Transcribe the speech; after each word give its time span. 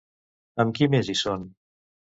Amb 0.63 0.75
qui 0.79 0.89
més 0.95 1.13
hi 1.15 1.19
són? 1.23 1.49